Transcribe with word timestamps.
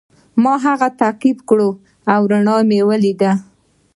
ما 0.43 0.53
هغه 0.65 0.87
تعقیب 0.99 1.37
کړ 1.49 1.59
او 2.13 2.21
رڼا 2.31 2.57
مې 2.69 2.79
ولیده. 2.89 3.31